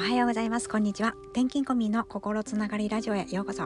[0.00, 0.66] おはようございます。
[0.66, 1.14] こんにちは。
[1.32, 3.64] 転勤コミの心つながりラジオへようこそ。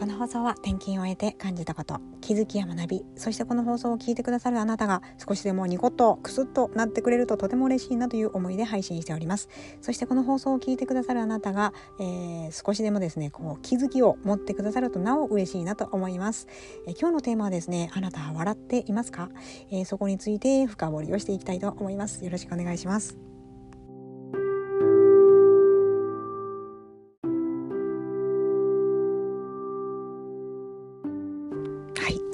[0.00, 9.50] この放送は転勤を終えて感じたこと気づきや学びそしてこの放送を聞いてくださるあなたが少しでもニコッとクスッとなってくれるととても嬉しいなという思いで配信しております。
[9.82, 16.46] そしてこの放送を聞いてくださるあなたが、えー、少しでもですねこう気づきを持ってくださるとなお嬉しいなと思います、
[16.86, 19.28] えー、今日のテーマはですねあなたは笑っていますか、
[19.70, 22.24] えー、そこについて深掘りをしていきたいと思います。
[22.24, 23.37] よろしくお願いします。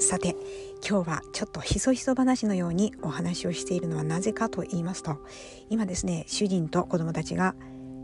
[0.04, 0.36] さて
[0.86, 5.16] 今日はちょっとひそひそ話のようにお話をしているのはなぜかと言いますと
[5.70, 7.54] 今ですね主人と子供たちが、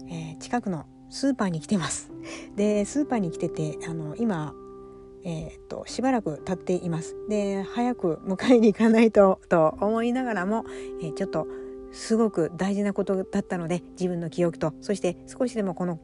[0.09, 2.11] えー、近くのスーパーに来てます。
[2.57, 4.55] でスーパーに来ててあの今
[5.25, 7.17] えー、っとしばらく経っています。
[7.29, 10.65] で早く迎えに行かないとと思いながらも、
[11.03, 11.47] えー、ちょっと
[11.93, 16.01] すごく大事なことだったので自分の記憶とそして少しでもこの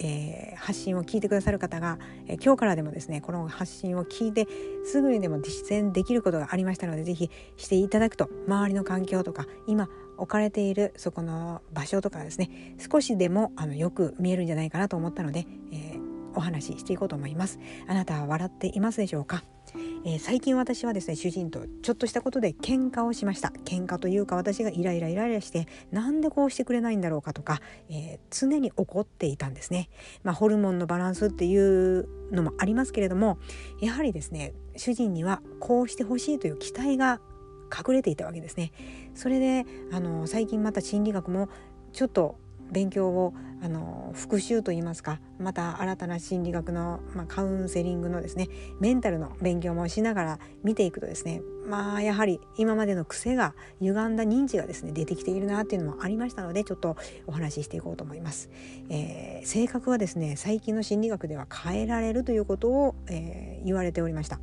[0.00, 4.46] えー、発信を聞いてくださる方が、えー、今日からでもですねこの発信を聞いて
[4.84, 16.00] すぐにでも実践できることがありましたので是非していただくと周りの環境とか今置かれているそこの場所とかですね少しでもあのよく見えるんじゃないかなと思ったので、えー、
[16.34, 17.58] お話ししていこうと思います。
[17.86, 19.44] あなたは笑っていますでしょうか？
[20.08, 23.52] えー、最近私はですね主人とちょっとしたことで喧嘩をしました。
[23.64, 29.88] 喧嘩というか私がイライライライラしてなんでこうしてくれないんだろうかとか、えー、常に怒っていたんですね、
[30.22, 33.38] まあ、ホルモンのバランスっていうのもありますけれども
[33.80, 37.20] やはりですね主人にはこうしてほしいという期待が
[37.76, 38.70] 隠れていたわけですね。
[39.16, 41.48] それであの最近また心理学も
[41.92, 42.38] ちょっと
[42.70, 48.48] 勉強をあの復習といいますかまた新たな心理学の、まあ、カウンセリングのですね
[48.80, 56.96] メンタルの勉強もしながら見ていくとですねまあやはり今までの癖が歪んだ認知がですね出てきているなっていうのもありましたのでちょっと
[57.26, 58.50] お話ししていこうと思います。
[58.88, 64.38] えー、性格はですね最近の心理学では変えられるということを、えー、言われておりました。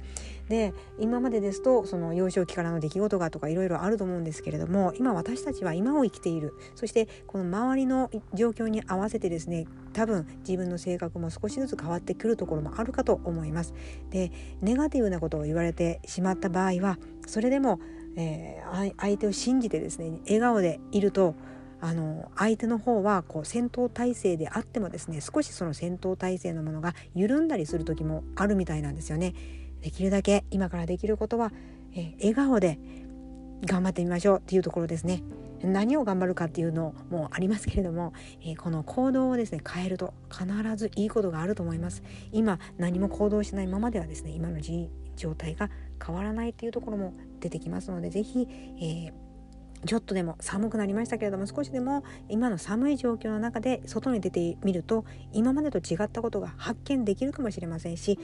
[0.50, 13.74] で今までですとその幼少期からの出来事がとかいろいろあると思うんですけれども今私たちは今を生きているそしてこの周りの状況に合わわせてですね多分自分の性格も少しずつ変わってくるところもあるかと思います。
[14.10, 14.32] で
[14.62, 16.98] ネガティブなことを言われてしまった場合は
[17.28, 17.80] それでも、
[18.16, 21.36] えー、相手を信じてですね笑顔でいると
[21.82, 29.34] あの相手の方はこう戦闘態勢であってもですね少しその戦闘態勢のものが緩んだりする時もあるみたいなんですよね。
[29.82, 31.52] できるだけ今からできることは、
[31.94, 32.80] えー、笑顔で
[33.66, 35.24] 頑張ってみましょうっていうところですね。
[35.64, 42.04] 何を頑張るかっていうのもありますけれども、えー、この行動をですね変えると必ずいいことがあると思います。
[42.32, 44.60] 今何も行動しないままではですね今の
[45.16, 45.70] 状態が
[46.06, 48.48] 変わらないっていうところも出てきますので是非、
[48.80, 49.24] えー
[49.86, 55.04] ちょっとでも寒くなりましたけれども少しでも今の寒い状況の中で外に出てみると
[55.34, 58.18] 今までと違ったことが発見できるかもしれませんし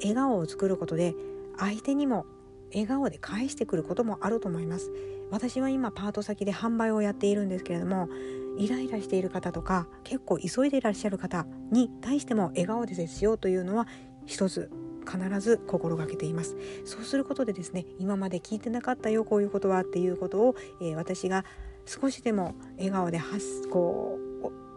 [0.00, 1.14] 笑顔を作ることで
[1.56, 2.26] 相手にも
[2.72, 4.90] 笑顔で返してくることもあると思います。
[5.30, 8.08] 私は今パート先で販売をやっているんですけれども
[8.56, 13.86] イライラしている方とか結構急いでいらっしゃる方に対しても笑顔で接しようというのは
[14.26, 14.70] 一つ
[15.04, 16.56] 必ず心がけています。
[16.84, 21.44] そうすることでですね今まで聞いてなかったよこういうことはっていうことを、えー、私が
[21.86, 24.18] 少しでも笑顔で発こ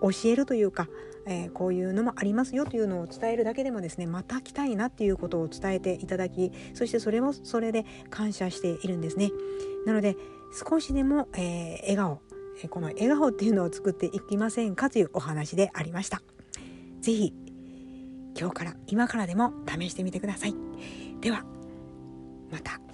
[0.01, 0.87] う教えるというか、
[1.25, 9.31] えー、こういうのもありますよというのを伝えるだけでもですねまた来たいなっていうことを伝えていただきそしてそれもそれで感謝しているんですね。
[9.85, 10.17] なので
[10.51, 12.21] 少しでも、えー、笑顔
[12.63, 16.21] えこの笑顔っていうのを作っていきませんかというお話でありました。
[17.01, 17.33] 是非
[18.37, 20.55] 今日から今からでも試してみてください。
[21.21, 21.43] では
[22.51, 22.86] また。